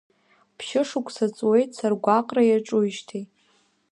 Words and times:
Ԥшьышықәса 0.57 1.25
ҵуеит 1.35 1.71
сыргәаҟра 1.77 2.43
иаҿуижьҭеи. 2.45 3.23